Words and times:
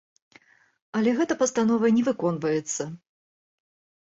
Але 0.99 1.13
гэта 1.19 1.33
пастанова 1.41 1.93
не 1.99 2.03
выконваецца. 2.09 2.83